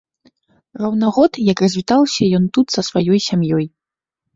Роўна 0.83 1.11
год, 1.19 1.31
як 1.51 1.57
развітаўся 1.67 2.33
ён 2.41 2.51
тут 2.59 2.67
са 2.77 2.81
сваёй 2.93 3.19
сям'ёй. 3.33 3.65